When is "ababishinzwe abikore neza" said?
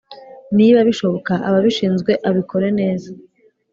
1.47-3.09